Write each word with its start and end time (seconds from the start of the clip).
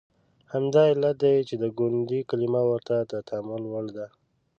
همدا 0.53 0.83
علت 0.91 1.15
دی 1.23 1.35
چې 1.47 1.55
د 1.63 1.65
ګوندي 1.77 2.19
کلمه 2.29 2.61
ورته 2.69 2.95
د 3.11 3.13
تامل 3.29 3.63
وړ 3.71 3.85
ده. 3.97 4.07